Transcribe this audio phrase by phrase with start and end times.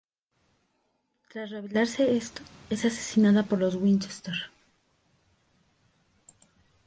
[1.31, 4.49] Tras revelarse esto es asesinada por los Winchester.